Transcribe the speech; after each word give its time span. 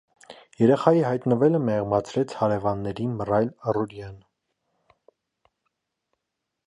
Երեխայի 0.61 1.03
հայտնվելը 1.07 1.59
մեղմացրեց 1.65 2.33
հարևանների 2.39 3.07
մռայլ 3.19 3.53
առօրյան։ 3.75 4.17